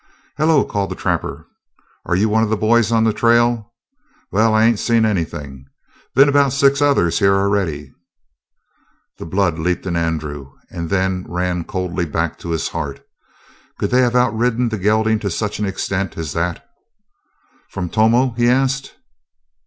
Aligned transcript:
"Hello!" 0.35 0.65
called 0.65 0.89
the 0.89 0.95
trapper. 0.95 1.45
"Are 2.07 2.15
you 2.15 2.27
one 2.27 2.41
of 2.41 2.49
the 2.49 2.57
boys 2.57 2.91
on 2.91 3.03
the 3.03 3.13
trail? 3.13 3.71
Well, 4.31 4.51
I 4.55 4.63
ain't 4.65 4.79
seen 4.79 5.05
anything. 5.05 5.65
Been 6.15 6.27
about 6.27 6.53
six 6.53 6.81
others 6.81 7.19
here 7.19 7.35
already." 7.35 7.93
The 9.19 9.27
blood 9.27 9.59
leaped 9.59 9.85
in 9.85 9.95
Andrew, 9.95 10.53
and 10.71 10.89
then 10.89 11.23
ran 11.29 11.65
coldly 11.65 12.05
back 12.05 12.39
to 12.39 12.49
his 12.49 12.69
heart. 12.69 13.05
Could 13.77 13.91
they 13.91 14.01
have 14.01 14.13
outridden 14.15 14.69
the 14.71 14.79
gelding 14.79 15.19
to 15.19 15.29
such 15.29 15.59
an 15.59 15.67
extent 15.67 16.17
as 16.17 16.33
that? 16.33 16.67
"From 17.69 17.87
Tomo?" 17.87 18.31
he 18.35 18.49
asked. 18.49 18.95